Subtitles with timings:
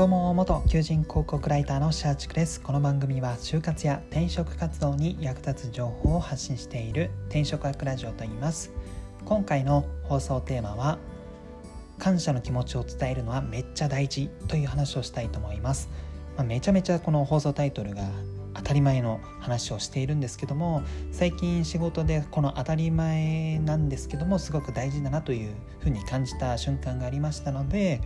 [0.00, 2.62] どうも元求人広告ライターのシャーチクです。
[2.62, 8.72] この番組は就活や転職活動に役立つ情報を発信している転職学ラジオと言います。
[9.26, 10.96] 今回の放送テーマは
[11.98, 15.90] 感謝の気持ちを伝えるのはめっちゃ大事という話をしたいと思います、
[16.34, 18.04] まあ、めちゃめちゃこの放送タイトルが
[18.54, 20.82] 当たり前の話をしているんですけども
[21.12, 28.00] 最近仕事でこの当たり前なんですけどもすごく大事だなというふうに感じた瞬間がありましたので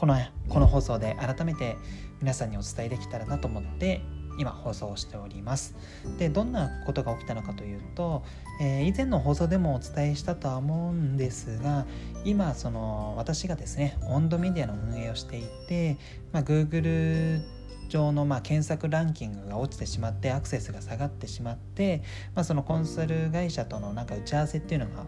[0.00, 0.16] この
[0.48, 1.76] この放送で改めて
[2.22, 4.00] 皆さんにお伝えできたらなと思って
[4.38, 5.76] 今放送をしております。
[6.16, 8.22] でどんなことが起きたのかというと、
[8.62, 11.84] えー、以前の放送でもお伝えしたとは思うんですが
[12.24, 15.98] 今その私がですね温度メディアの運営をしていて、
[16.32, 17.42] まあ、Google
[17.90, 22.02] 上のま検索ランキングが落ちてしまってアクセスが下がってしまって、
[22.34, 25.04] まあ、そのコンサル会社とのなんか打ち合わせっていうのが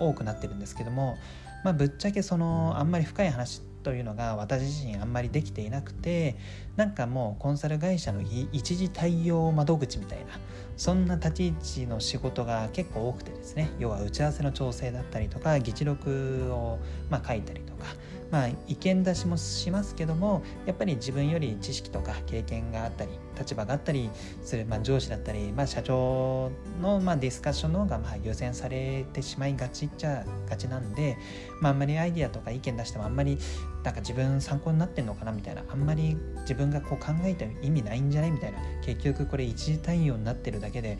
[0.00, 1.16] 多くなってるんですけども、
[1.62, 6.34] まあ、ぶっちゃけそのあんまり深い話ってというのが私自身あんまりできていなくて
[6.74, 10.40] なんかもうコンサル会社の一時対応窓口みたいな
[10.76, 13.70] そんな立ち位置の仕事が結構多くてですね。
[13.78, 16.80] 要は打ち合わせの調整だったりとか議事録を
[17.10, 17.84] ま書いたりとか
[18.30, 24.10] まあ、意見出しもしますけどもやっぱり自分より知識とか経験があったり立場があったり
[24.42, 26.50] する、まあ、上司だったり、まあ、社長
[26.82, 31.16] の、まあ、ディスカッションの方がまあ優先されてしまいがちっちゃがちなんで、
[31.60, 33.38] まあ、あんまりアイディアとか意見出してもあんまり
[33.84, 38.32] なんか自分参考になってんのかなみたいなあんまり自分がこう考えて意味ないんじゃない？
[38.32, 40.98] みたいな結局これ一時対応になってるだけで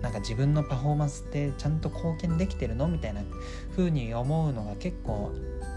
[0.00, 2.88] なんか自分のパフォーマンスってちゃんと貢献できてるの？
[2.88, 3.20] みたいな
[3.76, 5.32] 風に思うのが結構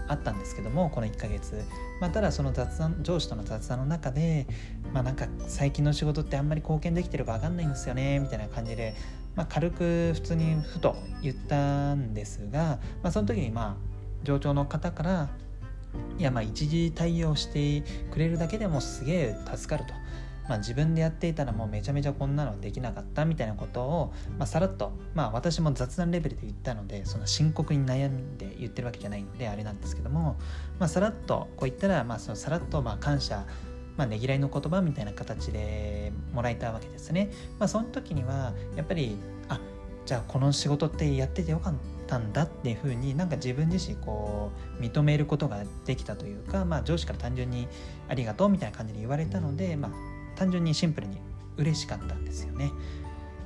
[0.08, 1.64] あったんですけどもこの1ヶ月、
[2.00, 4.46] まあ、ただその雑談上司との雑談の中で、
[4.92, 8.94] まあ、なんか最近の仕事ってあんまり貢献できてるか分かんないんですよねみたいな感じで、
[9.34, 15.28] まあ、軽く普通にふと言ったんですが、まあ、その時にまあ上長の方から
[16.18, 19.94] いやまあ一時対応してくれるだけでもすげえ助かると。
[20.48, 30.36] まあ、自分でやっていたらもうめちゃめちゃこんなのできなかったみたいなことを、まあ、さらっと、まあ、私も雑談レベルで言ったのでその深刻に悩んで言ってるわけじゃないのであれなんですけども、
[30.78, 33.44] まあ、さらっとこう言ったら、まあ、そのさらっとまあ感謝
[33.96, 37.30] まあ、ねぎらいの言葉みたいな形でもらえたわけですね。
[37.58, 39.16] まあ、その時にはやっぱり
[39.48, 39.58] あ
[40.04, 41.74] じゃあこの仕事ってやっててよかっ
[42.06, 47.68] たんだっていうふうになんか自分自身こう認めることができたというか、まあ、上司から単純に
[48.08, 49.92] ありがとうみたいな感じで言われたので、まあ、
[50.36, 51.18] 単純にシンプルに
[51.56, 52.70] 嬉しかったんですよね。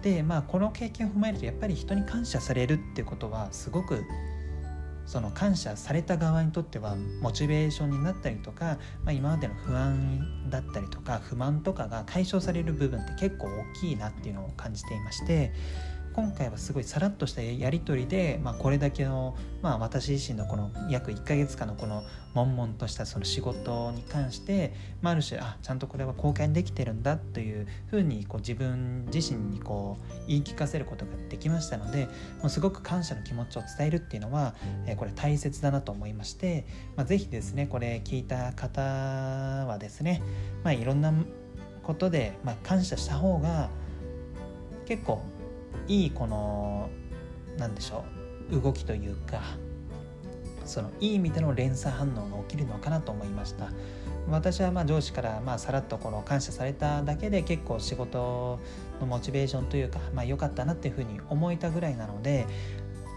[0.03, 4.03] でまあこの経験を踏まえるとやっぱり人に感謝されるってことはすごく
[5.11, 15.53] その感謝された側にとってはモチベーションになったりとか、まあ、今までの不安だったりとか不満とかが解消される部分って結構大きいなっていうのを感じていまして
[16.12, 22.03] 今回はすごいさらっとしたやり取りで、まあ、これだけの、まあ、私自身のこの約1ヶ月間のこの
[22.34, 32.06] 悶々としたその仕事に関して、まあ、ある種あちゃんとこれは公開できてるんだというふうにこう自分自身にこう言い聞かせることができましたので
[32.41, 34.54] もうすごく感謝の気持ちを伝えるっていうのは、
[34.87, 36.66] えー、これ大切だなと思いまして、
[36.97, 40.22] まあ、是非ですねこれ聞いた方はですね、
[40.65, 41.12] まあ、いろんな
[41.84, 43.71] ことで、まあ、感謝した方が
[44.87, 45.22] 結構
[45.89, 46.91] いいこの
[47.59, 48.05] 何でしょ
[48.51, 49.41] う動きというか
[50.65, 53.71] そのいい意味での連鎖反応が起きるのかなと思いました。
[54.29, 58.61] 私はまあ上司からまあさらっとこの感謝されただけで結構仕事
[59.01, 62.47] のモチベーションというかまあ良かったなっていうふうに思えたぐらいなので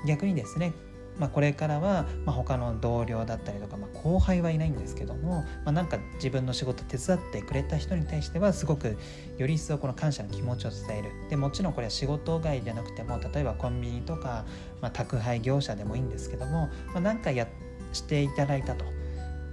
[0.08, 0.74] 逆にですね
[1.20, 8.98] まあ、これからは、まあ、他の同僚だったりとか、まあ、後輩はいないんですけども、まあ、なんか自分の仕事手伝ってくれた人に対してはすごく
[9.38, 11.12] より一層この感謝の気持ちを伝える。
[11.30, 14.46] でもちろんこれは仕事外じゃなくても例えばコンビニとか、
[14.82, 17.48] まあ、宅配業者でもいいんですけども、まあ、なんかや
[17.92, 18.86] していただいたと。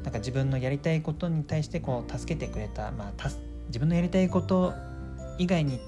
[0.02, 3.30] なんか自分のやりたいことに対してこう助けてくれた、まあ、
[3.66, 4.72] 自分のやりたいこと
[5.36, 5.78] 以外に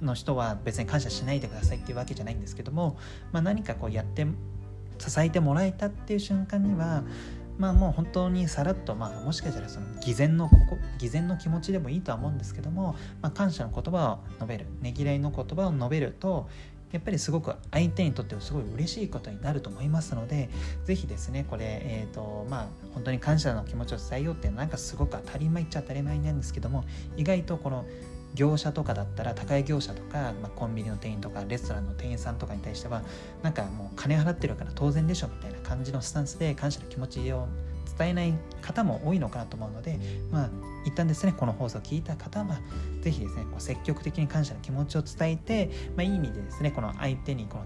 [0.00, 2.96] の人は別に感謝しないでくださいっていうわけじゃないんですけども、
[3.32, 4.26] まあ、何かこうやって
[4.98, 7.02] 支えてもらえたっていう瞬間には
[7.58, 16.48] まあもう本当にさらっと、まあ、もしかしたらその偽善のここ偽善の気持ちでもいいとは思うんですけども、まあ、感謝の言葉を述べるねぎらいの言葉を述べると
[16.92, 20.48] やっぱりすごく相手にとってはすごい嬉しいことになると思いますので
[20.84, 26.84] 是非ですねこれえ、ー、とまあ本当に感謝の気持ちを伝えようってなんかすごく当たり前っちゃ当たり前なんですけども
[27.16, 27.84] 意外とこの
[28.34, 33.02] 業者とかだったら高い業者とか、まあ、コンビニの店員とかレストランの店員さんとかに対しては
[33.42, 37.48] なんかもう金払ってるから当然でしょみたいな感じのスタンスで感謝の気持ちを
[37.98, 39.98] 伝えない方も多いのかなと思うので
[40.30, 40.50] まあ
[40.84, 42.60] 一旦ですねこの放送を聞いた方は
[43.02, 47.64] 是非ですねこう積極的に感謝の気持ちを伝えて、まあ、いい意味でですねこの相手にこの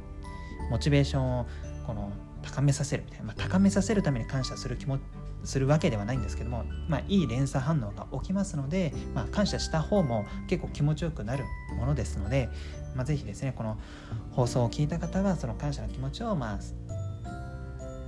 [0.71, 1.47] モチベーションを
[1.83, 2.13] この
[2.43, 4.99] 高めさせるみたいな、まあ、高めさせるために感謝する気持
[5.45, 11.45] するわけではないんですけども、まあ、いい連鎖反応が起きますので、まあ、感謝した方も結構気持ちよくなる
[11.77, 12.49] ものですので、
[12.95, 13.79] まあ、ぜひですねこの
[14.31, 16.59] 放送を聞いた方はその感謝の気持ちをまあ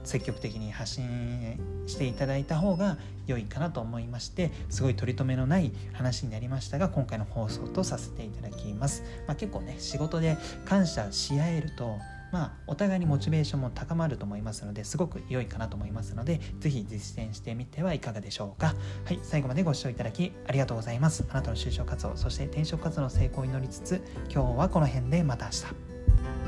[0.04, 10.36] 積極的に発信していただいた方が良いかなと思いましてすごい取り留めのない話になりましたが今回の放送とさせていただきます、まあ、結構ね仕事で
[10.66, 11.96] 感謝し合えると
[12.34, 18.74] まあ、お互いにモチベーションも高まると思いますのですごく良いかなと思いますので是非実践してみてはいかがでしょうか。
[19.04, 21.24] はい最後までご視聴いただきありがとうございます。
[21.30, 26.43] あなたの就職活動そして転職活動の成功を祈りつつ今日はこの辺でまた明日。